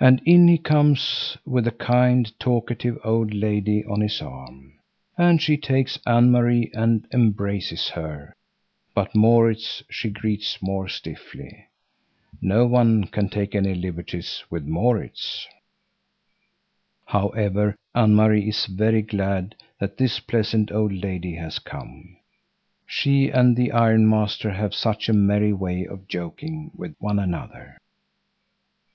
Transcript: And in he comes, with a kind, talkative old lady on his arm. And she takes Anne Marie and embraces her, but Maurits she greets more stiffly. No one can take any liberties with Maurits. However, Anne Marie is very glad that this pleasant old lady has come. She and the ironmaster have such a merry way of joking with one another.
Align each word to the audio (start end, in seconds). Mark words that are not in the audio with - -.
And 0.00 0.22
in 0.24 0.48
he 0.48 0.56
comes, 0.56 1.36
with 1.44 1.66
a 1.66 1.70
kind, 1.70 2.32
talkative 2.40 2.96
old 3.04 3.34
lady 3.34 3.84
on 3.84 4.00
his 4.00 4.22
arm. 4.22 4.78
And 5.18 5.42
she 5.42 5.58
takes 5.58 5.98
Anne 6.06 6.30
Marie 6.30 6.70
and 6.72 7.06
embraces 7.12 7.90
her, 7.90 8.32
but 8.94 9.14
Maurits 9.14 9.82
she 9.90 10.08
greets 10.08 10.62
more 10.62 10.88
stiffly. 10.88 11.66
No 12.40 12.64
one 12.66 13.08
can 13.08 13.28
take 13.28 13.54
any 13.54 13.74
liberties 13.74 14.42
with 14.48 14.64
Maurits. 14.64 15.46
However, 17.04 17.76
Anne 17.94 18.14
Marie 18.14 18.48
is 18.48 18.64
very 18.64 19.02
glad 19.02 19.54
that 19.80 19.98
this 19.98 20.18
pleasant 20.18 20.72
old 20.72 20.92
lady 20.94 21.34
has 21.34 21.58
come. 21.58 22.16
She 22.86 23.28
and 23.28 23.54
the 23.54 23.70
ironmaster 23.72 24.52
have 24.52 24.74
such 24.74 25.10
a 25.10 25.12
merry 25.12 25.52
way 25.52 25.84
of 25.84 26.08
joking 26.08 26.70
with 26.74 26.94
one 27.00 27.18
another. 27.18 27.76